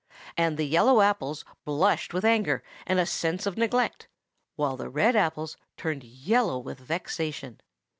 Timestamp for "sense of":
3.05-3.55